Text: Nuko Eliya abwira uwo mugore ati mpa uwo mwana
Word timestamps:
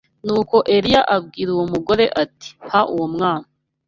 Nuko 0.25 0.55
Eliya 0.75 1.01
abwira 1.15 1.49
uwo 1.55 1.65
mugore 1.73 2.05
ati 2.23 2.49
mpa 2.65 2.81
uwo 2.93 3.05
mwana 3.13 3.47